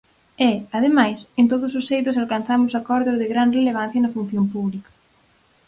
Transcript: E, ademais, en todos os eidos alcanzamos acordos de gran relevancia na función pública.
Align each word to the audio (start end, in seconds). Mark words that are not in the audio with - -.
E, 0.49 0.51
ademais, 0.77 1.17
en 1.39 1.45
todos 1.51 1.71
os 1.79 1.87
eidos 1.95 2.19
alcanzamos 2.21 2.73
acordos 2.79 3.15
de 3.21 3.29
gran 3.33 3.49
relevancia 3.57 4.03
na 4.03 4.13
función 4.15 4.45
pública. 4.53 4.91